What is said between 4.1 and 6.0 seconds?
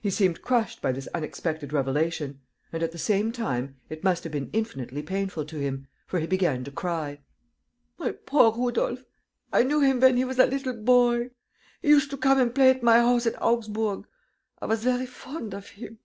have been infinitely painful to him,